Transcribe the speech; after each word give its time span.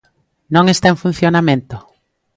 ¿Non 0.55 0.65
está 0.73 0.87
en 0.91 1.01
funcionamento? 1.03 1.75